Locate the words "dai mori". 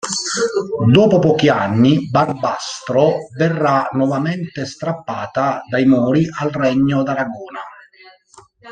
5.69-6.25